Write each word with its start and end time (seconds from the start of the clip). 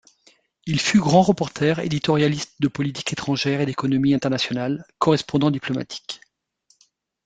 Il 0.65 0.79
fut 0.81 0.97
grand 0.99 1.21
reporter, 1.21 1.77
éditorialiste 1.77 2.53
de 2.59 2.67
politique 2.67 3.13
étrangère 3.13 3.61
et 3.61 3.67
d'économie 3.67 4.15
internationale, 4.15 4.83
correspondant 4.97 5.51
diplomatique. 5.51 6.21